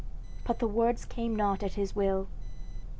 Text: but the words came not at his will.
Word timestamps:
but 0.45 0.57
the 0.57 0.65
words 0.67 1.05
came 1.05 1.35
not 1.35 1.61
at 1.61 1.73
his 1.73 1.95
will. 1.95 2.27